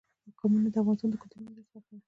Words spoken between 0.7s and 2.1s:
د افغانستان د کلتوري میراث برخه ده.